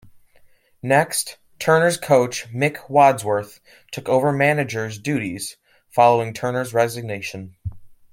[0.81, 3.59] Next, Turner's coach Mick Wadsworth
[3.91, 5.57] took over manager's duties
[5.91, 7.55] following Turner's resignation.